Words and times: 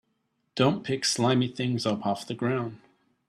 Don't 0.55 0.83
pick 0.83 1.05
slimy 1.05 1.47
things 1.47 1.85
up 1.85 2.07
off 2.07 2.25
the 2.25 2.33
ground. 2.33 2.79